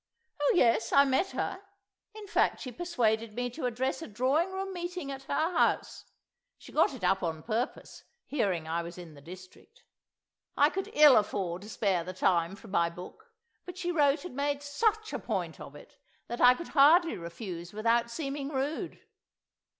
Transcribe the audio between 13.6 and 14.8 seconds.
but she wrote and made